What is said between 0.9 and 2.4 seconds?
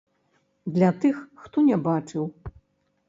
тых, хто не бачыў.